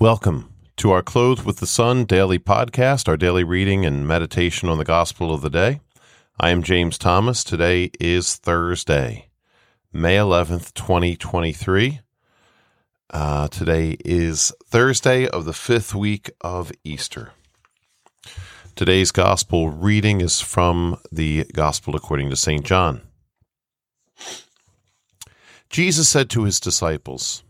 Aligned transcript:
Welcome 0.00 0.54
to 0.76 0.92
our 0.92 1.02
Clothed 1.02 1.44
with 1.44 1.56
the 1.56 1.66
Sun 1.66 2.04
daily 2.04 2.38
podcast, 2.38 3.08
our 3.08 3.16
daily 3.16 3.42
reading 3.42 3.84
and 3.84 4.06
meditation 4.06 4.68
on 4.68 4.78
the 4.78 4.84
gospel 4.84 5.34
of 5.34 5.40
the 5.42 5.50
day. 5.50 5.80
I 6.38 6.50
am 6.50 6.62
James 6.62 6.98
Thomas. 6.98 7.42
Today 7.42 7.90
is 7.98 8.36
Thursday, 8.36 9.26
May 9.92 10.14
11th, 10.14 10.72
2023. 10.74 11.98
Uh, 13.10 13.48
today 13.48 13.96
is 14.04 14.52
Thursday 14.64 15.26
of 15.26 15.44
the 15.44 15.52
fifth 15.52 15.96
week 15.96 16.30
of 16.42 16.70
Easter. 16.84 17.32
Today's 18.76 19.10
gospel 19.10 19.68
reading 19.68 20.20
is 20.20 20.40
from 20.40 21.00
the 21.10 21.44
Gospel 21.52 21.96
according 21.96 22.30
to 22.30 22.36
St. 22.36 22.64
John. 22.64 23.02
Jesus 25.68 26.08
said 26.08 26.30
to 26.30 26.44
his 26.44 26.60
disciples, 26.60 27.42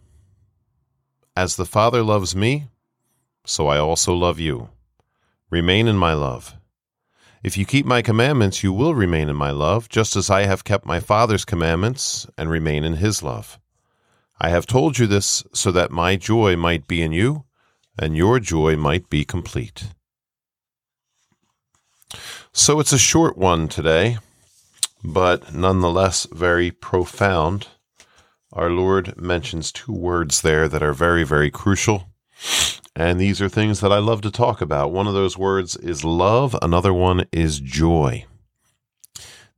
As 1.39 1.55
the 1.55 1.65
Father 1.65 2.03
loves 2.03 2.35
me, 2.35 2.67
so 3.47 3.69
I 3.69 3.79
also 3.79 4.13
love 4.13 4.41
you. 4.41 4.71
Remain 5.51 5.87
in 5.87 5.97
my 5.97 6.13
love. 6.13 6.57
If 7.45 7.57
you 7.57 7.65
keep 7.65 7.87
my 7.87 8.03
commandments, 8.03 8.65
you 8.65 8.73
will 8.73 8.93
remain 8.93 9.29
in 9.29 9.37
my 9.37 9.53
love, 9.53 9.89
just 9.89 10.17
as 10.17 10.31
I 10.31 10.47
have 10.47 10.65
kept 10.65 10.85
my 10.85 10.99
Father's 10.99 11.45
commandments 11.45 12.27
and 12.37 12.51
remain 12.51 12.83
in 12.83 12.95
his 12.95 13.23
love. 13.23 13.61
I 14.41 14.49
have 14.49 14.67
told 14.67 14.99
you 14.99 15.07
this 15.07 15.45
so 15.53 15.71
that 15.71 15.93
my 15.93 16.17
joy 16.17 16.57
might 16.57 16.89
be 16.89 17.03
in 17.03 17.13
you 17.13 17.45
and 17.97 18.17
your 18.17 18.41
joy 18.41 18.75
might 18.75 19.09
be 19.09 19.25
complete. 19.25 19.93
So 22.53 22.81
it's 22.81 22.93
a 22.93 22.99
short 22.99 23.39
one 23.39 23.69
today, 23.69 24.19
but 25.05 25.55
nonetheless 25.55 26.27
very 26.33 26.73
profound. 26.73 27.69
Our 28.53 28.71
Lord 28.71 29.21
mentions 29.21 29.71
two 29.71 29.93
words 29.93 30.41
there 30.41 30.69
that 30.69 30.83
are 30.83 30.95
very, 30.95 31.23
very 31.23 31.51
crucial. 31.51 32.09
And 32.97 33.21
these 33.21 33.43
are 33.43 33.49
things 33.49 33.81
that 33.81 33.93
I 33.93 33.99
love 33.99 34.23
to 34.23 34.31
talk 34.31 34.61
about. 34.61 34.91
One 34.91 35.07
of 35.07 35.15
those 35.15 35.37
words 35.37 35.77
is 35.77 36.03
love, 36.03 36.57
another 36.63 36.93
one 36.93 37.27
is 37.31 37.61
joy. 37.61 38.25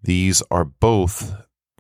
These 0.02 0.42
are 0.50 0.64
both 0.64 1.34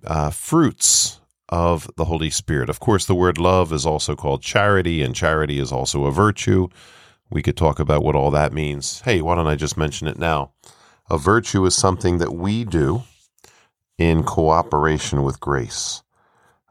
uh, 0.04 0.30
fruits 0.30 1.20
of 1.48 1.90
the 1.96 2.04
Holy 2.04 2.30
Spirit. 2.30 2.70
Of 2.70 2.80
course, 2.80 3.06
the 3.06 3.14
word 3.14 3.38
love 3.38 3.72
is 3.72 3.84
also 3.84 4.14
called 4.14 4.42
charity, 4.42 5.02
and 5.02 5.14
charity 5.14 5.58
is 5.58 5.72
also 5.72 6.04
a 6.04 6.12
virtue. 6.12 6.68
We 7.28 7.42
could 7.42 7.56
talk 7.56 7.78
about 7.80 8.04
what 8.04 8.14
all 8.14 8.30
that 8.30 8.52
means. 8.52 9.00
Hey, 9.00 9.20
why 9.20 9.34
don't 9.34 9.46
I 9.46 9.56
just 9.56 9.76
mention 9.76 10.06
it 10.06 10.18
now? 10.18 10.52
A 11.10 11.18
virtue 11.18 11.64
is 11.66 11.74
something 11.74 12.18
that 12.18 12.32
we 12.32 12.64
do 12.64 13.02
in 13.98 14.22
cooperation 14.22 15.24
with 15.24 15.40
grace. 15.40 16.02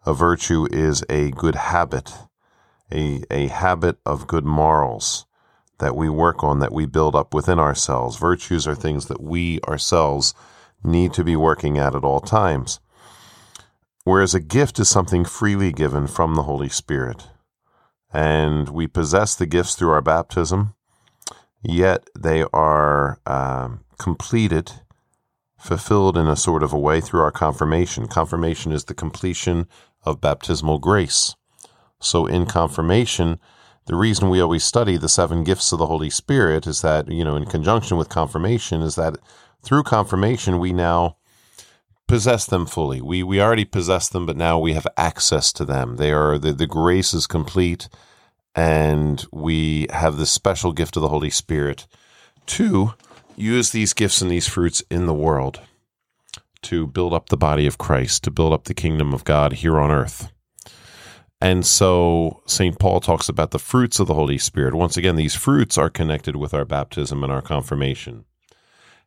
A 0.05 0.13
virtue 0.13 0.67
is 0.71 1.03
a 1.09 1.31
good 1.31 1.55
habit, 1.55 2.11
a, 2.91 3.23
a 3.29 3.47
habit 3.47 3.97
of 4.05 4.27
good 4.27 4.45
morals 4.45 5.25
that 5.79 5.95
we 5.95 6.09
work 6.09 6.43
on, 6.43 6.59
that 6.59 6.71
we 6.71 6.85
build 6.85 7.15
up 7.15 7.33
within 7.33 7.59
ourselves. 7.59 8.17
Virtues 8.17 8.67
are 8.67 8.75
things 8.75 9.07
that 9.07 9.21
we 9.21 9.59
ourselves 9.67 10.33
need 10.83 11.13
to 11.13 11.23
be 11.23 11.35
working 11.35 11.77
at 11.77 11.95
at 11.95 12.03
all 12.03 12.19
times. 12.19 12.79
Whereas 14.03 14.33
a 14.33 14.39
gift 14.39 14.79
is 14.79 14.87
something 14.87 15.25
freely 15.25 15.71
given 15.71 16.07
from 16.07 16.35
the 16.35 16.43
Holy 16.43 16.69
Spirit. 16.69 17.27
And 18.11 18.69
we 18.69 18.87
possess 18.87 19.35
the 19.35 19.45
gifts 19.45 19.75
through 19.75 19.91
our 19.91 20.01
baptism, 20.01 20.73
yet 21.61 22.09
they 22.17 22.43
are 22.53 23.19
um, 23.25 23.81
completed, 23.99 24.71
fulfilled 25.59 26.17
in 26.17 26.27
a 26.27 26.35
sort 26.35 26.63
of 26.63 26.73
a 26.73 26.79
way 26.79 27.01
through 27.01 27.21
our 27.21 27.31
confirmation. 27.31 28.07
Confirmation 28.07 28.71
is 28.71 28.85
the 28.85 28.95
completion 28.95 29.67
of 30.03 30.21
baptismal 30.21 30.79
grace. 30.79 31.35
So 31.99 32.25
in 32.25 32.45
confirmation, 32.45 33.39
the 33.85 33.95
reason 33.95 34.29
we 34.29 34.39
always 34.39 34.63
study 34.63 34.97
the 34.97 35.09
seven 35.09 35.43
gifts 35.43 35.71
of 35.71 35.79
the 35.79 35.87
Holy 35.87 36.09
Spirit 36.09 36.67
is 36.67 36.81
that, 36.81 37.11
you 37.11 37.23
know, 37.23 37.35
in 37.35 37.45
conjunction 37.45 37.97
with 37.97 38.09
confirmation, 38.09 38.81
is 38.81 38.95
that 38.95 39.17
through 39.63 39.83
confirmation, 39.83 40.59
we 40.59 40.71
now 40.71 41.17
possess 42.07 42.45
them 42.45 42.65
fully. 42.65 43.01
We, 43.01 43.23
we 43.23 43.41
already 43.41 43.65
possess 43.65 44.07
them, 44.09 44.25
but 44.25 44.37
now 44.37 44.57
we 44.59 44.73
have 44.73 44.87
access 44.97 45.51
to 45.53 45.65
them. 45.65 45.97
They 45.97 46.11
are, 46.11 46.37
the, 46.37 46.53
the 46.53 46.67
grace 46.67 47.13
is 47.13 47.27
complete, 47.27 47.89
and 48.55 49.25
we 49.31 49.87
have 49.91 50.17
this 50.17 50.31
special 50.31 50.71
gift 50.71 50.95
of 50.95 51.01
the 51.01 51.09
Holy 51.09 51.29
Spirit 51.29 51.87
to 52.47 52.93
use 53.35 53.71
these 53.71 53.93
gifts 53.93 54.21
and 54.21 54.31
these 54.31 54.47
fruits 54.47 54.81
in 54.89 55.05
the 55.05 55.13
world 55.13 55.61
to 56.63 56.87
build 56.87 57.13
up 57.13 57.29
the 57.29 57.37
body 57.37 57.65
of 57.67 57.77
Christ, 57.77 58.23
to 58.23 58.31
build 58.31 58.53
up 58.53 58.65
the 58.65 58.73
kingdom 58.73 59.13
of 59.13 59.23
God 59.23 59.53
here 59.53 59.79
on 59.79 59.91
earth. 59.91 60.31
And 61.41 61.65
so 61.65 62.41
St. 62.45 62.77
Paul 62.77 62.99
talks 62.99 63.29
about 63.29 63.51
the 63.51 63.59
fruits 63.59 63.99
of 63.99 64.07
the 64.07 64.13
Holy 64.13 64.37
Spirit. 64.37 64.73
Once 64.73 64.97
again, 64.97 65.15
these 65.15 65.35
fruits 65.35 65.77
are 65.77 65.89
connected 65.89 66.35
with 66.35 66.53
our 66.53 66.65
baptism 66.65 67.23
and 67.23 67.31
our 67.31 67.41
confirmation. 67.41 68.25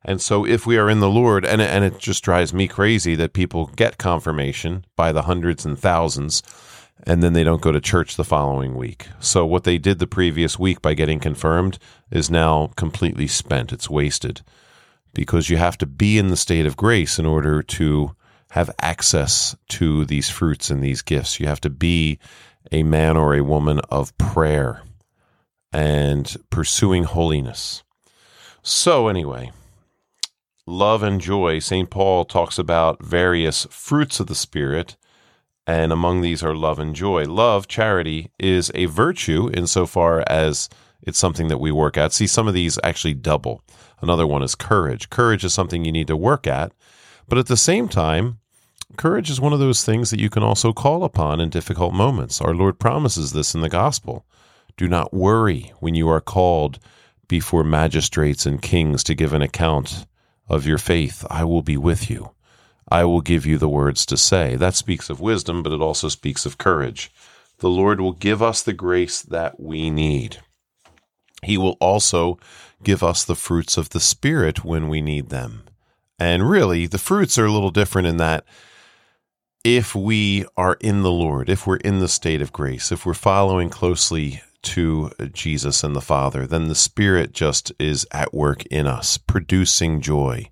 And 0.05 0.21
so 0.21 0.45
if 0.45 0.67
we 0.67 0.79
are 0.79 0.91
in 0.91 1.01
the 1.01 1.11
Lord, 1.11 1.45
and, 1.45 1.61
and 1.61 1.85
it 1.85 1.99
just 1.99 2.25
drives 2.25 2.53
me 2.53 2.67
crazy 2.67 3.15
that 3.17 3.35
people 3.35 3.67
get 3.77 3.99
confirmation 3.99 4.85
by 4.97 5.13
the 5.13 5.23
hundreds 5.23 5.65
and 5.65 5.79
thousands, 5.79 6.43
and 7.05 7.23
then 7.23 7.35
they 7.35 7.45
don't 7.45 7.63
go 7.63 7.71
to 7.71 7.81
church 7.81 8.17
the 8.17 8.25
following 8.25 8.75
week. 8.75 9.09
So 9.21 9.45
what 9.45 9.65
they 9.65 9.79
did 9.79 9.99
the 9.99 10.07
previous 10.07 10.59
week 10.59 10.83
by 10.83 10.95
getting 10.95 11.21
confirmed 11.21 11.79
is 12.11 12.31
now 12.31 12.71
completely 12.77 13.27
spent. 13.27 13.73
It's 13.73 13.91
wasted 13.91 14.41
because 15.15 15.51
you 15.51 15.57
have 15.57 15.79
to 15.79 15.87
be 15.87 16.19
in 16.19 16.29
the 16.29 16.37
state 16.37 16.67
of 16.67 16.77
grace 16.77 17.19
in 17.19 17.27
order 17.27 17.63
to 17.63 18.15
have 18.51 18.71
access 18.81 19.57
to 19.69 20.05
these 20.05 20.29
fruits 20.29 20.71
and 20.71 20.83
these 20.83 21.03
gifts. 21.03 21.41
You 21.41 21.47
have 21.47 21.61
to 21.63 21.71
be 21.71 22.19
a 22.71 22.83
man 22.83 23.17
or 23.17 23.35
a 23.35 23.45
woman 23.45 23.81
of 23.91 24.17
prayer 24.19 24.83
and 25.73 26.37
pursuing 26.51 27.05
holiness. 27.05 27.83
So, 28.63 29.09
anyway, 29.09 29.53
love 30.67 31.03
and 31.03 31.21
joy. 31.21 31.59
St. 31.59 31.91
Paul 31.91 32.25
talks 32.25 32.59
about 32.59 33.03
various 33.03 33.67
fruits 33.71 34.21
of 34.21 34.27
the 34.27 34.35
Spirit 34.35 34.97
and 35.67 35.93
among 35.93 36.21
these 36.21 36.43
are 36.43 36.55
love 36.55 36.79
and 36.79 36.95
joy. 36.95 37.25
Love, 37.25 37.69
charity, 37.69 38.31
is 38.39 38.71
a 38.75 38.87
virtue 38.87 39.51
insofar 39.55 40.25
as 40.27 40.69
it's 41.03 41.19
something 41.19 41.49
that 41.49 41.61
we 41.61 41.73
work 41.73 41.97
at. 41.97 42.13
See, 42.13 42.27
some 42.27 42.49
of 42.49 42.55
these 42.55 42.79
actually 42.85 43.15
double. 43.15 43.63
Another 44.01 44.27
one 44.27 44.43
is 44.43 44.55
courage. 44.55 45.11
Courage 45.11 45.45
is 45.45 45.55
something 45.55 45.85
you 45.85 45.93
need 45.93 46.07
to 46.09 46.17
work 46.17 46.47
at, 46.47 46.73
but 47.29 47.39
at 47.39 47.47
the 47.47 47.57
same 47.57 47.89
time, 47.89 48.39
courage 48.97 49.31
is 49.31 49.41
one 49.41 49.53
of 49.53 49.59
those 49.59 49.85
things 49.85 50.11
that 50.11 50.21
you 50.21 50.31
can 50.31 50.43
also 50.43 50.73
call 50.73 51.05
upon 51.05 51.41
in 51.41 51.51
difficult 51.51 51.95
moments. 51.95 52.41
Our 52.41 52.55
Lord 52.55 52.79
promises 52.79 53.33
this 53.33 53.55
in 53.55 53.61
the 53.61 53.69
gospel. 53.69 54.27
Do 54.77 54.89
not 54.89 55.15
worry 55.15 55.73
when 55.81 55.95
you 55.95 56.09
are 56.09 56.21
called 56.21 56.79
before 57.29 57.65
magistrates 57.65 58.47
and 58.47 58.61
kings 58.61 59.03
to 59.05 59.15
give 59.15 59.33
an 59.33 59.43
account 59.43 60.07
of 60.49 60.67
your 60.67 60.79
faith. 60.79 61.25
I 61.31 61.45
will 61.45 61.63
be 61.63 61.77
with 61.77 62.11
you. 62.11 62.33
I 62.91 63.05
will 63.05 63.23
give 63.23 63.47
you 63.47 63.57
the 63.57 63.69
words 63.69 64.05
to 64.07 64.17
say. 64.17 64.57
That 64.57 64.75
speaks 64.75 65.09
of 65.09 65.21
wisdom, 65.21 65.63
but 65.63 65.73
it 65.73 65.81
also 65.81 66.09
speaks 66.09 66.45
of 66.45 66.59
courage. 66.59 67.11
The 67.59 67.71
Lord 67.71 68.01
will 68.01 68.13
give 68.13 68.43
us 68.43 68.63
the 68.63 68.73
grace 68.73 69.23
that 69.23 69.61
we 69.61 69.89
need. 69.89 70.39
He 71.43 71.59
will 71.59 71.77
also 71.81 72.39
give 72.83 73.03
us 73.03 73.25
the 73.25 73.35
fruits 73.35 73.77
of 73.77 73.91
the 73.91 74.01
Spirit 74.01 74.65
when 74.65 74.89
we 74.89 75.03
need 75.03 75.29
them. 75.29 75.65
And 76.19 76.49
really, 76.49 76.87
the 76.87 76.99
fruits 76.99 77.39
are 77.39 77.47
a 77.47 77.53
little 77.53 77.71
different 77.71 78.07
in 78.07 78.17
that 78.19 78.45
if 79.65 79.95
we 79.95 80.45
are 80.57 80.77
in 80.81 81.03
the 81.03 81.11
Lord, 81.11 81.49
if 81.49 81.67
we're 81.67 81.77
in 81.77 81.99
the 81.99 82.09
state 82.09 82.43
of 82.43 82.53
grace, 82.53 82.91
if 82.93 83.07
we're 83.07 83.15
following 83.15 83.71
closely 83.71 84.43
to 84.63 85.11
Jesus 85.33 85.83
and 85.83 85.95
the 85.97 86.01
Father, 86.01 86.47
then 86.47 86.69
the 86.69 86.75
Spirit 86.75 87.33
just 87.33 87.73
is 87.79 88.07
at 88.13 88.33
work 88.33 88.65
in 88.67 88.87
us, 88.87 89.19
producing 89.19 90.01
joy, 90.01 90.51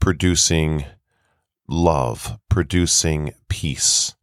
producing 0.00 0.84
love, 1.68 2.38
producing 2.48 3.32
peace. 3.48 4.14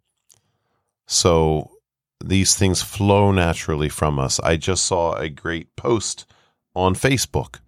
So 1.05 1.76
these 2.23 2.55
things 2.55 2.81
flow 2.81 3.31
naturally 3.31 3.89
from 3.89 4.19
us. 4.19 4.39
I 4.39 4.57
just 4.57 4.85
saw 4.85 5.13
a 5.15 5.29
great 5.29 5.75
post 5.75 6.25
on 6.75 6.95
Facebook 6.95 7.59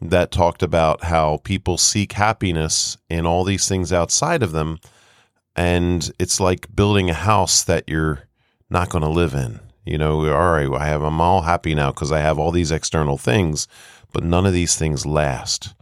that 0.00 0.30
talked 0.30 0.62
about 0.62 1.04
how 1.04 1.38
people 1.38 1.78
seek 1.78 2.12
happiness 2.12 2.96
in 3.08 3.26
all 3.26 3.44
these 3.44 3.68
things 3.68 3.92
outside 3.92 4.42
of 4.42 4.52
them. 4.52 4.78
And 5.56 6.10
it's 6.18 6.38
like 6.38 6.74
building 6.74 7.10
a 7.10 7.14
house 7.14 7.64
that 7.64 7.84
you're 7.88 8.24
not 8.70 8.90
going 8.90 9.02
to 9.02 9.08
live 9.08 9.34
in. 9.34 9.60
You 9.84 9.98
know, 9.98 10.20
all 10.32 10.52
right, 10.52 10.70
I 10.80 10.86
have, 10.86 11.02
I'm 11.02 11.20
all 11.20 11.42
happy 11.42 11.74
now 11.74 11.90
because 11.90 12.12
I 12.12 12.20
have 12.20 12.38
all 12.38 12.50
these 12.50 12.70
external 12.70 13.16
things, 13.16 13.66
but 14.12 14.22
none 14.22 14.46
of 14.46 14.52
these 14.52 14.76
things 14.76 15.06
last 15.06 15.74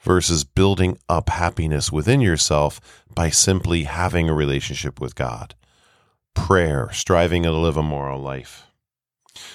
versus 0.00 0.44
building 0.44 0.98
up 1.08 1.28
happiness 1.28 1.92
within 1.92 2.20
yourself 2.20 2.80
by 3.14 3.28
simply 3.28 3.84
having 3.84 4.28
a 4.28 4.34
relationship 4.34 5.00
with 5.00 5.14
God. 5.14 5.54
Prayer, 6.34 6.90
striving 6.92 7.42
to 7.42 7.52
live 7.52 7.76
a 7.76 7.82
moral 7.82 8.20
life. 8.20 8.66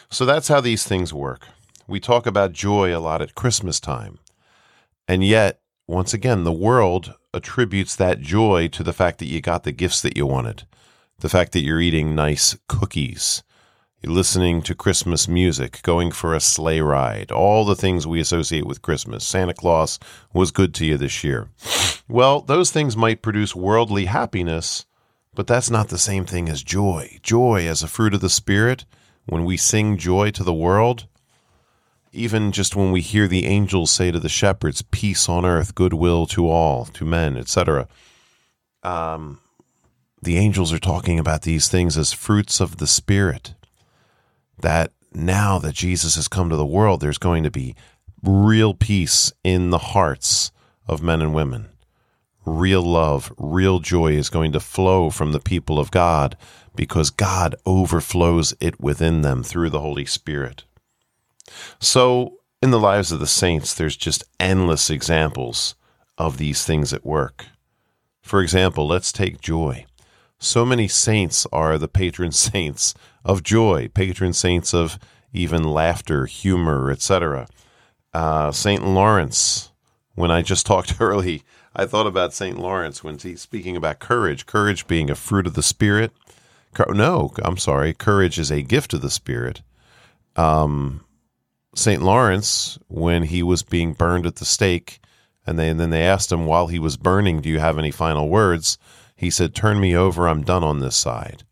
So 0.09 0.25
that's 0.25 0.47
how 0.47 0.61
these 0.61 0.85
things 0.85 1.13
work. 1.13 1.47
We 1.87 1.99
talk 1.99 2.25
about 2.25 2.51
joy 2.51 2.95
a 2.95 2.99
lot 2.99 3.21
at 3.21 3.35
Christmas 3.35 3.79
time. 3.79 4.19
And 5.07 5.23
yet, 5.23 5.59
once 5.87 6.13
again, 6.13 6.43
the 6.43 6.51
world 6.51 7.13
attributes 7.33 7.95
that 7.95 8.21
joy 8.21 8.67
to 8.69 8.83
the 8.83 8.93
fact 8.93 9.19
that 9.19 9.27
you 9.27 9.41
got 9.41 9.63
the 9.63 9.71
gifts 9.71 10.01
that 10.01 10.17
you 10.17 10.25
wanted, 10.25 10.63
the 11.19 11.29
fact 11.29 11.51
that 11.51 11.61
you're 11.61 11.81
eating 11.81 12.15
nice 12.15 12.57
cookies, 12.67 13.43
listening 14.03 14.61
to 14.61 14.75
Christmas 14.75 15.27
music, 15.27 15.81
going 15.83 16.11
for 16.11 16.33
a 16.33 16.39
sleigh 16.39 16.81
ride, 16.81 17.31
all 17.31 17.65
the 17.65 17.75
things 17.75 18.05
we 18.05 18.19
associate 18.19 18.65
with 18.65 18.81
Christmas. 18.81 19.25
Santa 19.25 19.53
Claus 19.53 19.99
was 20.33 20.51
good 20.51 20.73
to 20.75 20.85
you 20.85 20.97
this 20.97 21.23
year. 21.23 21.49
Well, 22.07 22.41
those 22.41 22.71
things 22.71 22.95
might 22.95 23.21
produce 23.21 23.55
worldly 23.55 24.05
happiness, 24.05 24.85
but 25.35 25.47
that's 25.47 25.69
not 25.69 25.89
the 25.89 25.97
same 25.97 26.25
thing 26.25 26.49
as 26.49 26.63
joy. 26.63 27.19
Joy 27.21 27.67
as 27.67 27.83
a 27.83 27.87
fruit 27.87 28.13
of 28.13 28.21
the 28.21 28.29
Spirit, 28.29 28.85
when 29.25 29.45
we 29.45 29.57
sing 29.57 29.97
joy 29.97 30.31
to 30.31 30.43
the 30.43 30.53
world, 30.53 31.07
even 32.11 32.51
just 32.51 32.75
when 32.75 32.91
we 32.91 33.01
hear 33.01 33.27
the 33.27 33.45
angels 33.45 33.91
say 33.91 34.11
to 34.11 34.19
the 34.19 34.29
shepherds, 34.29 34.81
peace 34.81 35.27
on 35.27 35.45
earth, 35.45 35.75
goodwill 35.75 36.25
to 36.27 36.47
all, 36.47 36.85
to 36.85 37.05
men, 37.05 37.35
etc. 37.35 37.87
Um, 38.83 39.41
the 40.21 40.37
angels 40.37 40.71
are 40.71 40.79
talking 40.79 41.19
about 41.19 41.41
these 41.41 41.67
things 41.67 41.97
as 41.97 42.13
fruits 42.13 42.59
of 42.61 42.77
the 42.77 42.87
Spirit 42.87 43.53
that 44.57 44.91
now 45.13 45.59
that 45.59 45.75
Jesus 45.75 46.15
has 46.15 46.27
come 46.27 46.49
to 46.49 46.55
the 46.55 46.65
world, 46.65 47.01
there's 47.01 47.17
going 47.17 47.43
to 47.43 47.51
be 47.51 47.75
real 48.23 48.73
peace 48.73 49.31
in 49.43 49.69
the 49.69 49.77
hearts 49.77 50.51
of 50.87 51.01
men 51.01 51.21
and 51.21 51.33
women. 51.33 51.69
Real 52.45 52.81
love, 52.81 53.33
real 53.37 53.79
joy 53.79 54.13
is 54.13 54.29
going 54.29 54.51
to 54.51 54.59
flow 54.59 55.09
from 55.09 55.31
the 55.31 55.39
people 55.39 55.79
of 55.79 55.91
God 55.91 56.37
because 56.75 57.09
God 57.09 57.55
overflows 57.65 58.53
it 58.59 58.79
within 58.79 59.21
them 59.21 59.43
through 59.43 59.69
the 59.69 59.81
Holy 59.81 60.05
Spirit. 60.05 60.63
So, 61.79 62.37
in 62.61 62.71
the 62.71 62.79
lives 62.79 63.11
of 63.11 63.19
the 63.19 63.27
saints, 63.27 63.73
there's 63.73 63.97
just 63.97 64.23
endless 64.39 64.89
examples 64.89 65.75
of 66.17 66.37
these 66.37 66.65
things 66.65 66.93
at 66.93 67.05
work. 67.05 67.45
For 68.21 68.41
example, 68.41 68.87
let's 68.87 69.11
take 69.11 69.41
joy. 69.41 69.85
So 70.39 70.65
many 70.65 70.87
saints 70.87 71.45
are 71.51 71.77
the 71.77 71.87
patron 71.87 72.31
saints 72.51 72.93
of 73.23 73.43
joy, 73.43 73.89
patron 73.93 74.33
saints 74.33 74.73
of 74.73 74.99
even 75.33 75.63
laughter, 75.63 76.25
humor, 76.25 76.91
etc. 76.91 77.47
Uh, 78.13 78.51
Saint 78.51 78.85
Lawrence. 78.85 79.71
When 80.15 80.31
I 80.31 80.41
just 80.41 80.65
talked 80.65 80.95
early, 81.01 81.43
I 81.75 81.85
thought 81.85 82.07
about 82.07 82.33
Saint 82.33 82.57
Lawrence 82.57 83.03
when 83.03 83.17
he's 83.17 83.41
speaking 83.41 83.75
about 83.75 83.99
courage. 83.99 84.45
Courage 84.45 84.87
being 84.87 85.09
a 85.09 85.15
fruit 85.15 85.45
of 85.45 85.55
the 85.55 85.63
spirit. 85.63 86.11
No, 86.89 87.31
I'm 87.43 87.57
sorry. 87.57 87.93
Courage 87.93 88.39
is 88.39 88.51
a 88.51 88.61
gift 88.61 88.93
of 88.93 89.01
the 89.01 89.09
spirit. 89.09 89.61
Um, 90.35 91.03
Saint 91.75 92.01
Lawrence, 92.01 92.79
when 92.87 93.23
he 93.23 93.43
was 93.43 93.63
being 93.63 93.93
burned 93.93 94.25
at 94.25 94.37
the 94.37 94.45
stake, 94.45 94.99
and, 95.45 95.59
they, 95.59 95.69
and 95.69 95.79
then 95.79 95.89
they 95.89 96.03
asked 96.03 96.31
him 96.31 96.45
while 96.45 96.67
he 96.67 96.79
was 96.79 96.97
burning, 96.97 97.41
"Do 97.41 97.49
you 97.49 97.59
have 97.59 97.77
any 97.77 97.91
final 97.91 98.29
words?" 98.29 98.77
He 99.15 99.29
said, 99.29 99.55
Turn 99.55 99.79
me 99.79 99.95
over, 99.95 100.27
I'm 100.27 100.43
done 100.43 100.63
on 100.63 100.79
this 100.79 100.95
side. 100.95 101.43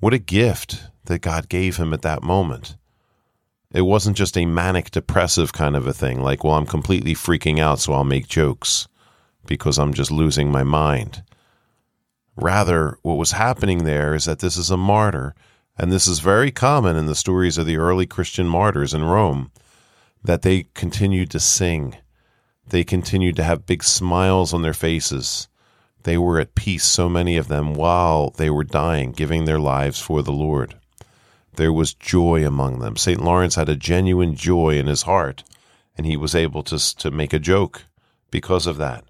What 0.00 0.12
a 0.12 0.18
gift 0.18 0.84
that 1.04 1.22
God 1.22 1.48
gave 1.48 1.76
him 1.76 1.94
at 1.94 2.02
that 2.02 2.22
moment. 2.22 2.76
It 3.72 3.82
wasn't 3.82 4.16
just 4.16 4.36
a 4.36 4.46
manic 4.46 4.90
depressive 4.90 5.52
kind 5.52 5.76
of 5.76 5.86
a 5.86 5.92
thing, 5.92 6.22
like, 6.22 6.44
well, 6.44 6.54
I'm 6.54 6.66
completely 6.66 7.14
freaking 7.14 7.58
out, 7.58 7.80
so 7.80 7.92
I'll 7.94 8.04
make 8.04 8.28
jokes 8.28 8.88
because 9.48 9.78
I'm 9.78 9.92
just 9.92 10.12
losing 10.12 10.52
my 10.52 10.62
mind. 10.62 11.24
Rather, 12.36 12.98
what 13.02 13.16
was 13.16 13.32
happening 13.32 13.82
there 13.82 14.14
is 14.14 14.26
that 14.26 14.38
this 14.38 14.56
is 14.56 14.70
a 14.70 14.76
martyr, 14.76 15.34
and 15.76 15.90
this 15.90 16.06
is 16.06 16.20
very 16.20 16.52
common 16.52 16.96
in 16.96 17.06
the 17.06 17.16
stories 17.16 17.58
of 17.58 17.66
the 17.66 17.78
early 17.78 18.06
Christian 18.06 18.46
martyrs 18.46 18.94
in 18.94 19.02
Rome, 19.02 19.50
that 20.22 20.42
they 20.42 20.66
continued 20.74 21.30
to 21.32 21.40
sing. 21.40 21.96
They 22.68 22.84
continued 22.84 23.34
to 23.36 23.44
have 23.44 23.66
big 23.66 23.82
smiles 23.82 24.52
on 24.52 24.62
their 24.62 24.74
faces. 24.74 25.48
They 26.04 26.16
were 26.16 26.38
at 26.38 26.54
peace, 26.54 26.84
so 26.84 27.08
many 27.08 27.36
of 27.36 27.48
them, 27.48 27.74
while 27.74 28.30
they 28.30 28.50
were 28.50 28.64
dying, 28.64 29.10
giving 29.10 29.46
their 29.46 29.58
lives 29.58 30.00
for 30.00 30.22
the 30.22 30.32
Lord. 30.32 30.76
There 31.56 31.72
was 31.72 31.94
joy 31.94 32.46
among 32.46 32.78
them. 32.78 32.96
St. 32.96 33.20
Lawrence 33.20 33.56
had 33.56 33.68
a 33.68 33.74
genuine 33.74 34.36
joy 34.36 34.78
in 34.78 34.86
his 34.86 35.02
heart, 35.02 35.42
and 35.96 36.06
he 36.06 36.16
was 36.16 36.34
able 36.36 36.62
to, 36.64 36.96
to 36.96 37.10
make 37.10 37.32
a 37.32 37.40
joke 37.40 37.86
because 38.30 38.66
of 38.66 38.76
that. 38.76 39.04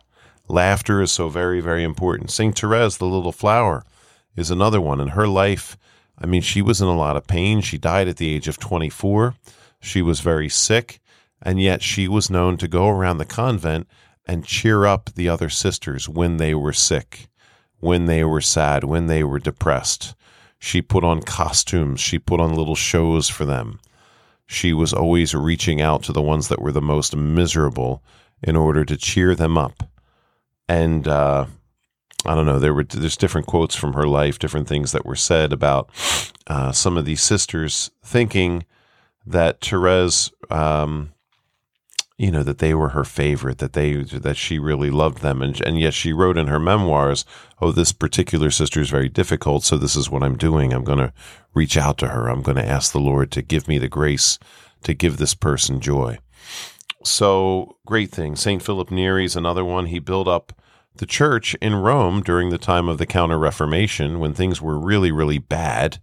Laughter 0.48 1.02
is 1.02 1.12
so 1.12 1.28
very, 1.28 1.60
very 1.60 1.84
important. 1.84 2.30
St. 2.30 2.58
Therese, 2.58 2.96
the 2.96 3.04
little 3.04 3.32
flower, 3.32 3.84
is 4.34 4.50
another 4.50 4.80
one. 4.80 5.00
In 5.00 5.08
her 5.08 5.28
life, 5.28 5.76
I 6.18 6.26
mean, 6.26 6.42
she 6.42 6.62
was 6.62 6.80
in 6.80 6.88
a 6.88 6.96
lot 6.96 7.16
of 7.16 7.26
pain. 7.26 7.60
She 7.60 7.76
died 7.76 8.08
at 8.08 8.16
the 8.16 8.34
age 8.34 8.48
of 8.48 8.58
24. 8.58 9.34
She 9.80 10.02
was 10.02 10.20
very 10.20 10.48
sick, 10.48 11.00
and 11.42 11.60
yet 11.60 11.82
she 11.82 12.08
was 12.08 12.30
known 12.30 12.56
to 12.58 12.68
go 12.68 12.88
around 12.88 13.18
the 13.18 13.24
convent 13.24 13.86
and 14.26 14.44
cheer 14.44 14.86
up 14.86 15.10
the 15.14 15.28
other 15.28 15.48
sisters 15.48 16.08
when 16.08 16.38
they 16.38 16.54
were 16.54 16.72
sick, 16.72 17.28
when 17.80 18.06
they 18.06 18.24
were 18.24 18.40
sad, 18.40 18.84
when 18.84 19.06
they 19.06 19.22
were 19.22 19.38
depressed. 19.38 20.14
She 20.58 20.82
put 20.82 21.04
on 21.04 21.22
costumes, 21.22 22.00
she 22.00 22.18
put 22.18 22.40
on 22.40 22.54
little 22.54 22.74
shows 22.74 23.28
for 23.28 23.44
them. 23.44 23.80
She 24.46 24.72
was 24.72 24.92
always 24.92 25.34
reaching 25.34 25.80
out 25.80 26.02
to 26.04 26.12
the 26.12 26.22
ones 26.22 26.48
that 26.48 26.60
were 26.60 26.72
the 26.72 26.80
most 26.80 27.14
miserable 27.14 28.02
in 28.42 28.56
order 28.56 28.84
to 28.84 28.96
cheer 28.96 29.34
them 29.34 29.56
up. 29.56 29.84
And 30.68 31.08
uh, 31.08 31.46
I 32.26 32.34
don't 32.34 32.46
know. 32.46 32.58
There 32.58 32.74
were 32.74 32.84
there's 32.84 33.16
different 33.16 33.46
quotes 33.46 33.74
from 33.74 33.94
her 33.94 34.06
life, 34.06 34.38
different 34.38 34.68
things 34.68 34.92
that 34.92 35.06
were 35.06 35.16
said 35.16 35.52
about 35.52 35.90
uh, 36.46 36.72
some 36.72 36.96
of 36.96 37.04
these 37.04 37.22
sisters 37.22 37.90
thinking 38.04 38.64
that 39.24 39.60
Therese 39.60 40.30
um, 40.50 41.12
you 42.16 42.32
know 42.32 42.42
that 42.42 42.58
they 42.58 42.74
were 42.74 42.90
her 42.90 43.04
favorite 43.04 43.58
that 43.58 43.72
they 43.72 43.94
that 43.94 44.36
she 44.36 44.58
really 44.58 44.90
loved 44.90 45.22
them. 45.22 45.42
And 45.42 45.60
and 45.64 45.78
yet 45.78 45.94
she 45.94 46.12
wrote 46.12 46.36
in 46.36 46.48
her 46.48 46.58
memoirs 46.58 47.24
oh 47.62 47.72
this 47.72 47.92
particular 47.92 48.50
sister 48.50 48.80
is 48.80 48.90
very 48.90 49.08
difficult 49.08 49.64
so 49.64 49.78
this 49.78 49.96
is 49.96 50.10
what 50.10 50.22
I'm 50.22 50.36
doing. 50.36 50.72
I'm 50.72 50.84
going 50.84 50.98
to 50.98 51.12
reach 51.54 51.76
out 51.76 51.98
to 51.98 52.08
her. 52.08 52.28
I'm 52.28 52.42
going 52.42 52.58
to 52.58 52.68
ask 52.68 52.92
the 52.92 53.00
Lord 53.00 53.30
to 53.32 53.42
give 53.42 53.68
me 53.68 53.78
the 53.78 53.88
grace 53.88 54.38
to 54.82 54.92
give 54.92 55.16
this 55.16 55.34
person 55.34 55.80
joy 55.80 56.18
so 57.08 57.76
great 57.86 58.10
thing. 58.10 58.36
St 58.36 58.62
Philip 58.62 58.90
Neri 58.90 59.24
is 59.24 59.36
another 59.36 59.64
one. 59.64 59.86
He 59.86 59.98
built 59.98 60.28
up 60.28 60.52
the 60.96 61.06
church 61.06 61.54
in 61.56 61.76
Rome 61.76 62.22
during 62.22 62.50
the 62.50 62.58
time 62.58 62.88
of 62.88 62.98
the 62.98 63.06
Counter 63.06 63.38
Reformation 63.38 64.18
when 64.18 64.34
things 64.34 64.60
were 64.60 64.78
really 64.78 65.12
really 65.12 65.38
bad 65.38 65.98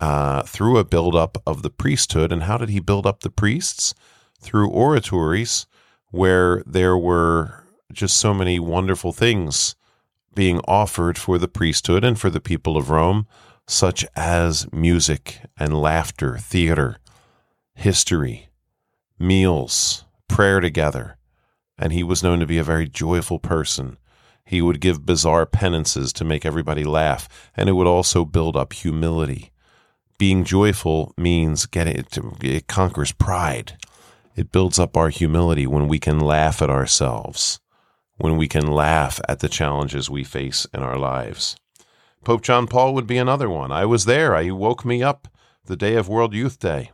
uh, 0.00 0.42
through 0.42 0.78
a 0.78 0.84
buildup 0.84 1.38
of 1.46 1.62
the 1.62 1.70
priesthood. 1.70 2.32
And 2.32 2.44
how 2.44 2.58
did 2.58 2.68
he 2.68 2.80
build 2.80 3.06
up 3.06 3.20
the 3.20 3.30
priests? 3.30 3.94
Through 4.40 4.68
oratories 4.68 5.66
where 6.10 6.62
there 6.66 6.96
were 6.96 7.64
just 7.92 8.16
so 8.18 8.34
many 8.34 8.58
wonderful 8.58 9.12
things 9.12 9.74
being 10.34 10.60
offered 10.68 11.18
for 11.18 11.38
the 11.38 11.48
priesthood 11.48 12.04
and 12.04 12.18
for 12.18 12.30
the 12.30 12.40
people 12.40 12.76
of 12.76 12.90
Rome, 12.90 13.26
such 13.66 14.04
as 14.14 14.70
music 14.72 15.40
and 15.58 15.80
laughter, 15.80 16.36
theater, 16.36 16.98
history, 17.74 18.48
meals, 19.18 20.05
prayer 20.28 20.60
together. 20.60 21.16
And 21.78 21.92
he 21.92 22.02
was 22.02 22.22
known 22.22 22.40
to 22.40 22.46
be 22.46 22.58
a 22.58 22.64
very 22.64 22.88
joyful 22.88 23.38
person. 23.38 23.98
He 24.44 24.62
would 24.62 24.80
give 24.80 25.04
bizarre 25.04 25.44
penances 25.44 26.12
to 26.14 26.24
make 26.24 26.46
everybody 26.46 26.84
laugh, 26.84 27.28
and 27.56 27.68
it 27.68 27.72
would 27.72 27.86
also 27.86 28.24
build 28.24 28.56
up 28.56 28.72
humility. 28.72 29.52
Being 30.18 30.44
joyful 30.44 31.12
means 31.18 31.66
getting 31.66 31.96
it, 31.96 32.16
it 32.42 32.66
conquers 32.68 33.12
pride. 33.12 33.76
It 34.36 34.52
builds 34.52 34.78
up 34.78 34.96
our 34.96 35.08
humility 35.08 35.66
when 35.66 35.88
we 35.88 35.98
can 35.98 36.20
laugh 36.20 36.62
at 36.62 36.70
ourselves, 36.70 37.58
when 38.16 38.36
we 38.36 38.48
can 38.48 38.66
laugh 38.70 39.20
at 39.28 39.40
the 39.40 39.48
challenges 39.48 40.08
we 40.08 40.24
face 40.24 40.66
in 40.72 40.80
our 40.82 40.98
lives. 40.98 41.56
Pope 42.24 42.42
John 42.42 42.66
Paul 42.66 42.94
would 42.94 43.06
be 43.06 43.18
another 43.18 43.48
one. 43.50 43.70
I 43.72 43.84
was 43.84 44.04
there. 44.04 44.40
He 44.40 44.50
woke 44.50 44.84
me 44.84 45.02
up 45.02 45.28
the 45.66 45.76
day 45.76 45.96
of 45.96 46.08
World 46.08 46.34
Youth 46.34 46.58
Day. 46.58 46.92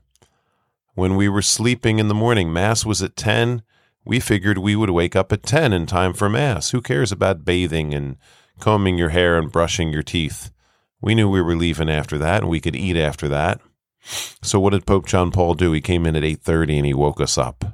When 0.94 1.16
we 1.16 1.26
were 1.26 1.42
sleeping 1.42 1.98
in 1.98 2.08
the 2.08 2.14
morning, 2.14 2.52
Mass 2.52 2.84
was 2.84 3.02
at 3.02 3.16
10. 3.16 3.62
We 4.04 4.20
figured 4.20 4.58
we 4.58 4.76
would 4.76 4.90
wake 4.90 5.16
up 5.16 5.32
at 5.32 5.42
10 5.42 5.72
in 5.72 5.86
time 5.86 6.12
for 6.12 6.28
Mass. 6.28 6.70
Who 6.70 6.82
cares 6.82 7.10
about 7.10 7.46
bathing 7.46 7.94
and 7.94 8.16
combing 8.60 8.98
your 8.98 9.08
hair 9.08 9.38
and 9.38 9.50
brushing 9.50 9.90
your 9.90 10.02
teeth? 10.02 10.50
We 11.00 11.14
knew 11.14 11.30
we 11.30 11.40
were 11.40 11.56
leaving 11.56 11.88
after 11.88 12.18
that 12.18 12.42
and 12.42 12.50
we 12.50 12.60
could 12.60 12.76
eat 12.76 12.98
after 12.98 13.26
that. 13.28 13.62
So 14.42 14.60
what 14.60 14.70
did 14.70 14.84
Pope 14.84 15.06
John 15.06 15.30
Paul 15.30 15.54
do? 15.54 15.72
He 15.72 15.80
came 15.80 16.04
in 16.04 16.14
at 16.14 16.24
8:30 16.24 16.76
and 16.76 16.86
he 16.86 16.92
woke 16.92 17.22
us 17.22 17.38
up. 17.38 17.64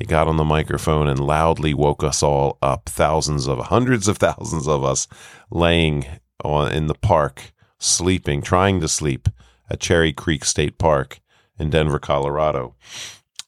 He 0.00 0.04
got 0.04 0.26
on 0.26 0.36
the 0.36 0.44
microphone 0.44 1.06
and 1.06 1.20
loudly 1.20 1.72
woke 1.72 2.02
us 2.02 2.20
all 2.20 2.58
up. 2.60 2.88
Thousands 2.88 3.46
of 3.46 3.58
hundreds 3.66 4.08
of 4.08 4.18
thousands 4.18 4.66
of 4.66 4.82
us 4.82 5.06
laying 5.50 6.04
on, 6.42 6.72
in 6.72 6.88
the 6.88 6.94
park, 6.94 7.52
sleeping, 7.78 8.42
trying 8.42 8.80
to 8.80 8.88
sleep 8.88 9.28
at 9.70 9.78
Cherry 9.78 10.12
Creek 10.12 10.44
State 10.44 10.78
Park 10.78 11.20
in 11.60 11.70
Denver, 11.70 11.98
Colorado. 11.98 12.74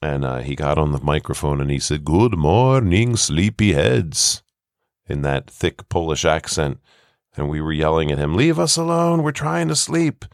And 0.00 0.24
uh, 0.24 0.38
he 0.38 0.54
got 0.54 0.78
on 0.78 0.92
the 0.92 1.00
microphone 1.00 1.60
and 1.60 1.70
he 1.70 1.78
said, 1.78 2.04
"Good 2.04 2.36
morning, 2.36 3.12
sleepyheads," 3.12 4.42
in 5.08 5.22
that 5.22 5.48
thick 5.50 5.88
Polish 5.88 6.24
accent. 6.24 6.78
And 7.36 7.48
we 7.48 7.60
were 7.60 7.72
yelling 7.72 8.12
at 8.12 8.18
him, 8.18 8.36
"Leave 8.36 8.58
us 8.58 8.76
alone! 8.76 9.22
We're 9.22 9.32
trying 9.32 9.68
to 9.68 9.76
sleep." 9.76 10.24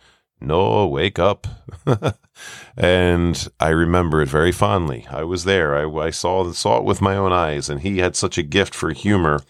no, 0.40 0.87
wake 0.87 1.18
up. 1.18 1.47
and 2.76 3.49
I 3.58 3.68
remember 3.70 4.23
it 4.23 4.28
very 4.28 4.52
fondly. 4.52 5.06
I 5.11 5.25
was 5.25 5.44
there. 5.44 5.76
I, 5.76 6.06
I 6.06 6.11
saw, 6.11 6.50
saw 6.52 6.78
it 6.78 6.85
with 6.85 7.00
my 7.00 7.16
own 7.16 7.32
eyes. 7.32 7.68
And 7.68 7.80
he 7.80 7.99
had 7.99 8.16
such 8.16 8.38
a 8.38 8.42
gift 8.42 8.75
for 8.75 8.92
humor 8.92 9.42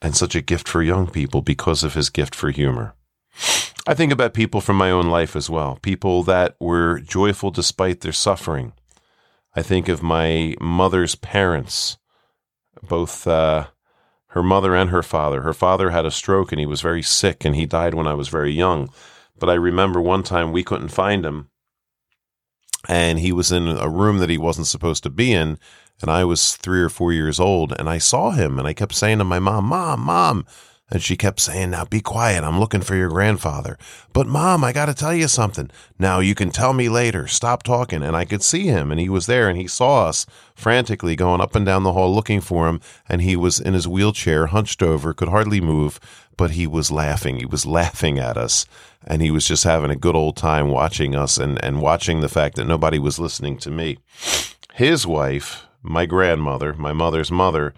and 0.00 0.16
such 0.16 0.34
a 0.34 0.40
gift 0.40 0.68
for 0.68 0.82
young 0.82 1.06
people 1.08 1.42
because 1.42 1.84
of 1.84 1.94
his 1.94 2.10
gift 2.10 2.34
for 2.34 2.50
humor. 2.50 2.94
I 3.86 3.94
think 3.94 4.12
about 4.12 4.34
people 4.34 4.60
from 4.60 4.76
my 4.76 4.90
own 4.90 5.06
life 5.06 5.34
as 5.34 5.50
well, 5.50 5.78
people 5.82 6.22
that 6.24 6.54
were 6.60 7.00
joyful 7.00 7.50
despite 7.50 8.00
their 8.00 8.12
suffering. 8.12 8.74
I 9.56 9.62
think 9.62 9.88
of 9.88 10.02
my 10.02 10.54
mother's 10.60 11.16
parents, 11.16 11.98
both 12.80 13.26
uh, 13.26 13.66
her 14.28 14.42
mother 14.42 14.76
and 14.76 14.90
her 14.90 15.02
father. 15.02 15.42
Her 15.42 15.52
father 15.52 15.90
had 15.90 16.06
a 16.06 16.12
stroke 16.12 16.52
and 16.52 16.60
he 16.60 16.66
was 16.66 16.80
very 16.80 17.02
sick 17.02 17.44
and 17.44 17.56
he 17.56 17.66
died 17.66 17.94
when 17.94 18.06
I 18.06 18.14
was 18.14 18.28
very 18.28 18.52
young. 18.52 18.88
But 19.36 19.50
I 19.50 19.54
remember 19.54 20.00
one 20.00 20.22
time 20.22 20.52
we 20.52 20.62
couldn't 20.62 20.88
find 20.88 21.26
him 21.26 21.50
and 22.88 23.18
he 23.18 23.32
was 23.32 23.50
in 23.50 23.66
a 23.66 23.88
room 23.88 24.18
that 24.18 24.30
he 24.30 24.38
wasn't 24.38 24.68
supposed 24.68 25.02
to 25.02 25.10
be 25.10 25.32
in. 25.32 25.58
And 26.00 26.10
I 26.10 26.24
was 26.24 26.56
three 26.56 26.80
or 26.80 26.88
four 26.88 27.12
years 27.12 27.38
old 27.40 27.72
and 27.78 27.88
I 27.88 27.98
saw 27.98 28.30
him 28.30 28.58
and 28.58 28.66
I 28.66 28.74
kept 28.74 28.94
saying 28.94 29.18
to 29.18 29.24
my 29.24 29.40
mom, 29.40 29.66
Mom, 29.66 30.00
Mom, 30.00 30.46
and 30.92 31.02
she 31.02 31.16
kept 31.16 31.40
saying, 31.40 31.70
Now 31.70 31.86
be 31.86 32.02
quiet. 32.02 32.44
I'm 32.44 32.60
looking 32.60 32.82
for 32.82 32.94
your 32.94 33.08
grandfather. 33.08 33.78
But 34.12 34.26
mom, 34.26 34.62
I 34.62 34.72
got 34.72 34.86
to 34.86 34.94
tell 34.94 35.14
you 35.14 35.26
something. 35.26 35.70
Now 35.98 36.20
you 36.20 36.34
can 36.34 36.50
tell 36.50 36.74
me 36.74 36.90
later. 36.90 37.26
Stop 37.26 37.62
talking. 37.62 38.02
And 38.02 38.14
I 38.14 38.26
could 38.26 38.42
see 38.42 38.66
him, 38.66 38.90
and 38.90 39.00
he 39.00 39.08
was 39.08 39.24
there, 39.24 39.48
and 39.48 39.58
he 39.58 39.66
saw 39.66 40.08
us 40.08 40.26
frantically 40.54 41.16
going 41.16 41.40
up 41.40 41.56
and 41.56 41.64
down 41.64 41.82
the 41.82 41.94
hall 41.94 42.14
looking 42.14 42.42
for 42.42 42.68
him. 42.68 42.78
And 43.08 43.22
he 43.22 43.36
was 43.36 43.58
in 43.58 43.72
his 43.72 43.88
wheelchair, 43.88 44.48
hunched 44.48 44.82
over, 44.82 45.14
could 45.14 45.30
hardly 45.30 45.62
move, 45.62 45.98
but 46.36 46.50
he 46.50 46.66
was 46.66 46.90
laughing. 46.90 47.36
He 47.36 47.46
was 47.46 47.64
laughing 47.80 48.18
at 48.18 48.36
us. 48.36 48.66
And 49.06 49.22
he 49.22 49.30
was 49.30 49.48
just 49.48 49.64
having 49.64 49.90
a 49.90 49.96
good 49.96 50.14
old 50.14 50.36
time 50.36 50.68
watching 50.68 51.16
us 51.16 51.38
and, 51.38 51.58
and 51.64 51.80
watching 51.80 52.20
the 52.20 52.28
fact 52.28 52.56
that 52.56 52.66
nobody 52.66 52.98
was 52.98 53.18
listening 53.18 53.56
to 53.58 53.70
me. 53.70 53.96
His 54.74 55.06
wife, 55.06 55.64
my 55.82 56.04
grandmother, 56.04 56.74
my 56.74 56.92
mother's 56.92 57.30
mother, 57.30 57.72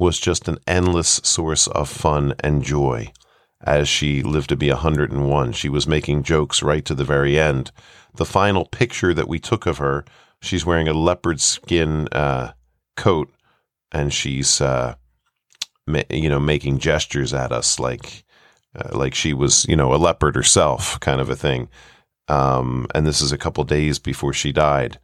was 0.00 0.18
just 0.18 0.48
an 0.48 0.58
endless 0.66 1.20
source 1.22 1.66
of 1.68 1.88
fun 1.88 2.32
and 2.40 2.64
joy. 2.64 3.12
As 3.60 3.86
she 3.86 4.22
lived 4.22 4.48
to 4.48 4.56
be 4.56 4.70
101, 4.70 5.52
she 5.52 5.68
was 5.68 5.86
making 5.86 6.22
jokes 6.22 6.62
right 6.62 6.84
to 6.86 6.94
the 6.94 7.04
very 7.04 7.38
end. 7.38 7.70
The 8.14 8.24
final 8.24 8.64
picture 8.64 9.12
that 9.12 9.28
we 9.28 9.38
took 9.38 9.66
of 9.66 9.76
her, 9.76 10.06
she's 10.40 10.64
wearing 10.64 10.88
a 10.88 10.94
leopard 10.94 11.38
skin 11.38 12.08
uh, 12.12 12.52
coat 12.96 13.30
and 13.92 14.12
she's, 14.12 14.62
uh, 14.62 14.94
ma- 15.86 16.02
you 16.08 16.30
know, 16.30 16.40
making 16.40 16.78
gestures 16.78 17.34
at 17.34 17.52
us 17.52 17.78
like, 17.78 18.24
uh, 18.74 18.96
like 18.96 19.14
she 19.14 19.34
was, 19.34 19.66
you 19.68 19.76
know, 19.76 19.92
a 19.92 19.96
leopard 19.96 20.34
herself, 20.34 20.98
kind 21.00 21.20
of 21.20 21.28
a 21.28 21.36
thing. 21.36 21.68
Um, 22.28 22.86
and 22.94 23.06
this 23.06 23.20
is 23.20 23.32
a 23.32 23.38
couple 23.38 23.64
days 23.64 23.98
before 23.98 24.32
she 24.32 24.50
died. 24.50 24.98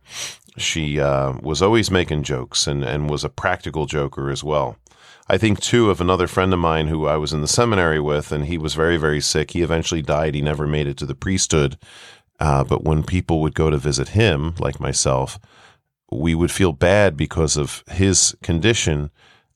She 0.56 1.00
uh, 1.00 1.34
was 1.42 1.60
always 1.60 1.90
making 1.90 2.22
jokes 2.22 2.66
and, 2.66 2.84
and 2.84 3.10
was 3.10 3.24
a 3.24 3.28
practical 3.28 3.86
joker 3.86 4.30
as 4.30 4.42
well. 4.42 4.76
I 5.28 5.38
think 5.38 5.60
too 5.60 5.90
of 5.90 6.00
another 6.00 6.28
friend 6.28 6.52
of 6.52 6.60
mine 6.60 6.86
who 6.86 7.06
I 7.06 7.16
was 7.16 7.32
in 7.32 7.40
the 7.40 7.48
seminary 7.48 7.98
with, 7.98 8.30
and 8.30 8.46
he 8.46 8.58
was 8.58 8.74
very, 8.74 8.96
very 8.96 9.20
sick. 9.20 9.50
He 9.50 9.62
eventually 9.62 10.02
died. 10.02 10.34
He 10.34 10.40
never 10.40 10.66
made 10.66 10.86
it 10.86 10.96
to 10.98 11.06
the 11.06 11.16
priesthood. 11.16 11.76
Uh, 12.38 12.62
but 12.62 12.84
when 12.84 13.02
people 13.02 13.40
would 13.40 13.54
go 13.54 13.68
to 13.68 13.76
visit 13.76 14.10
him, 14.10 14.54
like 14.58 14.78
myself, 14.78 15.38
we 16.12 16.34
would 16.34 16.52
feel 16.52 16.72
bad 16.72 17.16
because 17.16 17.56
of 17.56 17.82
his 17.90 18.36
condition, 18.42 19.10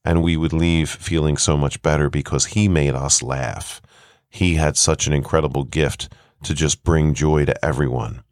and 0.04 0.22
we 0.22 0.36
would 0.36 0.52
leave 0.52 0.90
feeling 0.90 1.36
so 1.36 1.56
much 1.56 1.80
better 1.82 2.10
because 2.10 2.46
he 2.46 2.66
made 2.66 2.94
us 2.94 3.22
laugh. 3.22 3.80
He 4.28 4.56
had 4.56 4.76
such 4.76 5.06
an 5.06 5.12
incredible 5.12 5.64
gift 5.64 6.12
to 6.42 6.54
just 6.54 6.82
bring 6.82 7.14
joy 7.14 7.44
to 7.44 7.64
everyone 7.64 8.24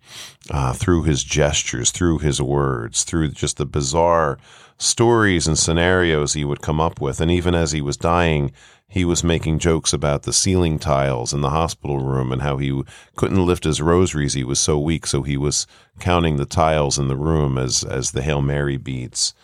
uh, 0.51 0.73
through 0.73 1.03
his 1.03 1.25
gestures, 1.25 1.91
through 1.91 2.19
his 2.19 2.41
words, 2.41 3.05
through 3.05 3.29
just 3.29 3.57
the 3.57 3.67
bizarre 3.67 4.39
stories 4.79 5.47
and 5.47 5.59
scenarios 5.59 6.33
he 6.33 6.45
would 6.45 6.63
come 6.63 6.81
up 6.81 7.01
with. 7.01 7.21
And 7.21 7.31
even 7.31 7.55
as 7.55 7.73
he 7.73 7.81
was 7.81 7.97
dying, 7.97 8.53
he 8.89 9.05
was 9.05 9.23
making 9.23 9.59
jokes 9.59 9.93
about 9.93 10.23
the 10.23 10.33
ceiling 10.33 10.79
tiles 10.79 11.35
in 11.35 11.43
the 11.43 11.51
hospital 11.51 11.99
room 11.99 12.33
and 12.33 12.41
how 12.41 12.57
he 12.57 12.83
couldn't 13.17 13.45
lift 13.45 13.65
his 13.65 13.83
rosaries. 13.83 14.33
He 14.33 14.45
was 14.45 14.59
so 14.59 14.79
weak, 14.79 15.07
so 15.07 15.23
he 15.23 15.37
was 15.37 15.67
counting 16.01 16.37
the 16.37 16.47
tiles 16.47 16.99
in 16.99 17.09
the 17.09 17.17
room 17.17 17.59
as 17.59 17.85
as 17.85 18.13
the 18.13 18.23
Hail 18.23 18.41
Mary 18.41 18.79
beads. 18.79 19.35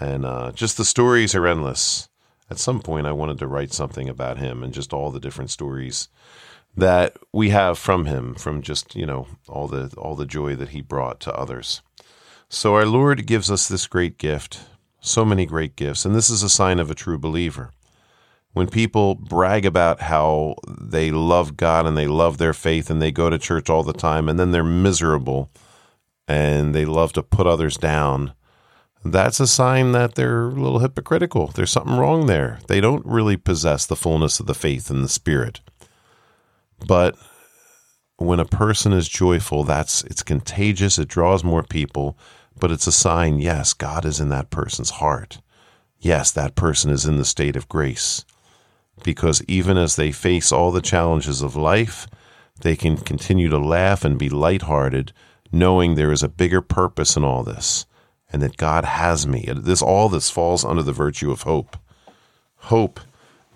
And 0.00 0.24
uh, 0.24 0.52
just 0.52 0.78
the 0.78 0.84
stories 0.84 1.34
are 1.34 1.46
endless. 1.46 2.08
At 2.50 2.58
some 2.58 2.80
point, 2.80 3.06
I 3.06 3.12
wanted 3.12 3.38
to 3.40 3.46
write 3.46 3.74
something 3.74 4.08
about 4.08 4.38
him 4.38 4.62
and 4.62 4.72
just 4.72 4.94
all 4.94 5.10
the 5.10 5.20
different 5.20 5.50
stories 5.50 6.08
that 6.78 7.16
we 7.32 7.50
have 7.50 7.76
from 7.76 8.06
him, 8.06 8.34
from 8.34 8.62
just 8.62 8.94
you 8.94 9.04
know 9.04 9.26
all 9.48 9.66
the 9.66 9.92
all 9.98 10.14
the 10.14 10.26
joy 10.26 10.54
that 10.56 10.70
he 10.70 10.80
brought 10.80 11.20
to 11.20 11.34
others. 11.34 11.82
So 12.48 12.74
our 12.74 12.86
Lord 12.86 13.26
gives 13.26 13.50
us 13.50 13.68
this 13.68 13.86
great 13.86 14.16
gift, 14.16 14.60
so 15.00 15.24
many 15.24 15.44
great 15.44 15.76
gifts, 15.76 16.04
and 16.04 16.14
this 16.14 16.30
is 16.30 16.42
a 16.42 16.48
sign 16.48 16.78
of 16.78 16.90
a 16.90 16.94
true 16.94 17.18
believer. 17.18 17.72
When 18.52 18.68
people 18.68 19.14
brag 19.14 19.66
about 19.66 20.02
how 20.02 20.54
they 20.66 21.10
love 21.10 21.56
God 21.56 21.84
and 21.84 21.96
they 21.96 22.06
love 22.06 22.38
their 22.38 22.54
faith 22.54 22.90
and 22.90 23.02
they 23.02 23.12
go 23.12 23.28
to 23.28 23.38
church 23.38 23.68
all 23.68 23.82
the 23.82 23.92
time 23.92 24.28
and 24.28 24.38
then 24.38 24.52
they're 24.52 24.64
miserable 24.64 25.50
and 26.26 26.74
they 26.74 26.84
love 26.84 27.12
to 27.12 27.22
put 27.22 27.46
others 27.46 27.76
down, 27.76 28.32
that's 29.04 29.40
a 29.40 29.46
sign 29.46 29.92
that 29.92 30.14
they're 30.14 30.48
a 30.48 30.52
little 30.52 30.78
hypocritical. 30.78 31.48
There's 31.48 31.70
something 31.70 31.98
wrong 31.98 32.26
there. 32.26 32.58
They 32.68 32.80
don't 32.80 33.04
really 33.04 33.36
possess 33.36 33.84
the 33.84 33.96
fullness 33.96 34.40
of 34.40 34.46
the 34.46 34.54
faith 34.54 34.90
and 34.90 35.04
the 35.04 35.08
spirit. 35.08 35.60
But 36.86 37.16
when 38.16 38.40
a 38.40 38.44
person 38.44 38.92
is 38.92 39.08
joyful, 39.08 39.64
that's 39.64 40.02
it's 40.04 40.22
contagious, 40.22 40.98
it 40.98 41.08
draws 41.08 41.44
more 41.44 41.62
people, 41.62 42.18
but 42.58 42.70
it's 42.70 42.86
a 42.86 42.92
sign, 42.92 43.38
yes, 43.38 43.72
God 43.72 44.04
is 44.04 44.20
in 44.20 44.28
that 44.30 44.50
person's 44.50 44.90
heart. 44.90 45.40
Yes, 46.00 46.30
that 46.32 46.54
person 46.54 46.90
is 46.90 47.04
in 47.04 47.16
the 47.16 47.24
state 47.24 47.56
of 47.56 47.68
grace. 47.68 48.24
Because 49.02 49.42
even 49.46 49.76
as 49.76 49.96
they 49.96 50.12
face 50.12 50.52
all 50.52 50.72
the 50.72 50.80
challenges 50.80 51.42
of 51.42 51.56
life, 51.56 52.06
they 52.60 52.74
can 52.74 52.96
continue 52.96 53.48
to 53.48 53.58
laugh 53.58 54.04
and 54.04 54.18
be 54.18 54.28
lighthearted, 54.28 55.12
knowing 55.52 55.94
there 55.94 56.12
is 56.12 56.22
a 56.22 56.28
bigger 56.28 56.60
purpose 56.60 57.16
in 57.16 57.24
all 57.24 57.44
this, 57.44 57.86
and 58.32 58.42
that 58.42 58.56
God 58.56 58.84
has 58.84 59.26
me. 59.26 59.48
This 59.54 59.82
all 59.82 60.08
this 60.08 60.30
falls 60.30 60.64
under 60.64 60.82
the 60.82 60.92
virtue 60.92 61.30
of 61.30 61.42
hope. 61.42 61.76
Hope, 62.56 63.00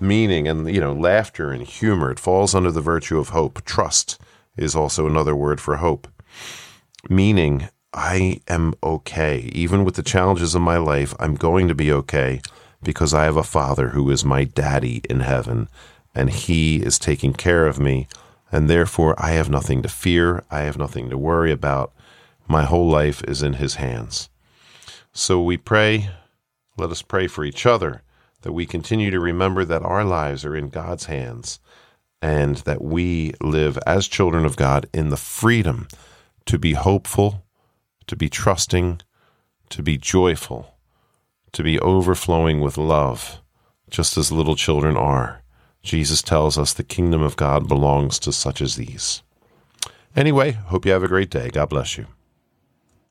meaning, 0.02 0.48
and 0.48 0.72
you 0.72 0.80
know, 0.80 0.92
laughter 0.92 1.50
and 1.50 1.62
humor, 1.62 2.10
it 2.10 2.18
falls 2.18 2.54
under 2.54 2.70
the 2.70 2.80
virtue 2.80 3.18
of 3.18 3.30
hope. 3.30 3.64
Trust 3.64 4.20
is 4.56 4.74
also 4.74 5.06
another 5.06 5.34
word 5.34 5.60
for 5.60 5.76
hope. 5.76 6.08
Meaning, 7.08 7.68
I 7.94 8.40
am 8.48 8.74
okay. 8.82 9.50
Even 9.52 9.84
with 9.84 9.94
the 9.94 10.02
challenges 10.02 10.54
of 10.54 10.62
my 10.62 10.76
life, 10.76 11.14
I'm 11.18 11.34
going 11.34 11.68
to 11.68 11.74
be 11.74 11.92
okay 11.92 12.40
because 12.82 13.14
I 13.14 13.24
have 13.24 13.36
a 13.36 13.42
father 13.42 13.90
who 13.90 14.10
is 14.10 14.24
my 14.24 14.44
daddy 14.44 15.02
in 15.08 15.20
heaven 15.20 15.68
and 16.14 16.30
he 16.30 16.76
is 16.76 16.98
taking 16.98 17.32
care 17.32 17.66
of 17.66 17.78
me. 17.78 18.08
And 18.50 18.68
therefore, 18.68 19.14
I 19.18 19.30
have 19.32 19.48
nothing 19.48 19.82
to 19.82 19.88
fear. 19.88 20.44
I 20.50 20.60
have 20.60 20.76
nothing 20.76 21.08
to 21.10 21.18
worry 21.18 21.52
about. 21.52 21.92
My 22.46 22.64
whole 22.64 22.88
life 22.88 23.22
is 23.24 23.42
in 23.42 23.54
his 23.54 23.76
hands. 23.76 24.28
So 25.12 25.42
we 25.42 25.56
pray, 25.56 26.10
let 26.76 26.90
us 26.90 27.02
pray 27.02 27.26
for 27.28 27.44
each 27.44 27.64
other 27.66 28.02
that 28.42 28.52
we 28.52 28.66
continue 28.66 29.10
to 29.10 29.20
remember 29.20 29.64
that 29.64 29.82
our 29.82 30.04
lives 30.04 30.44
are 30.44 30.56
in 30.56 30.68
God's 30.68 31.06
hands 31.06 31.58
and 32.20 32.56
that 32.58 32.82
we 32.82 33.32
live 33.40 33.78
as 33.86 34.06
children 34.06 34.44
of 34.44 34.56
God 34.56 34.86
in 34.92 35.08
the 35.08 35.16
freedom 35.16 35.88
to 36.46 36.58
be 36.58 36.74
hopeful 36.74 37.42
to 38.06 38.16
be 38.16 38.28
trusting, 38.28 39.00
to 39.70 39.82
be 39.82 39.96
joyful, 39.96 40.74
to 41.52 41.62
be 41.62 41.78
overflowing 41.80 42.60
with 42.60 42.76
love, 42.76 43.40
just 43.90 44.16
as 44.16 44.32
little 44.32 44.56
children 44.56 44.96
are. 44.96 45.42
Jesus 45.82 46.22
tells 46.22 46.56
us 46.58 46.72
the 46.72 46.84
kingdom 46.84 47.22
of 47.22 47.36
God 47.36 47.68
belongs 47.68 48.18
to 48.20 48.32
such 48.32 48.60
as 48.60 48.76
these. 48.76 49.22
Anyway, 50.14 50.52
hope 50.52 50.84
you 50.84 50.92
have 50.92 51.02
a 51.02 51.08
great 51.08 51.30
day. 51.30 51.48
God 51.50 51.70
bless 51.70 51.96
you. 51.96 52.06